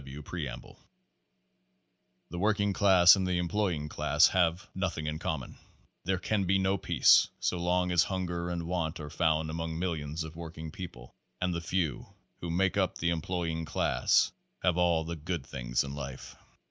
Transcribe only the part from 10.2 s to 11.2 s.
of working people